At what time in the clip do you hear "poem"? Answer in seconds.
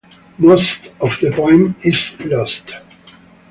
1.31-1.75